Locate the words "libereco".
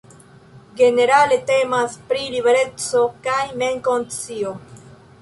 2.39-3.05